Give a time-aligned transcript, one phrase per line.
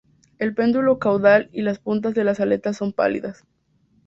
[0.39, 3.45] El pedúnculo caudal y las puntas de las aletas son pálidas.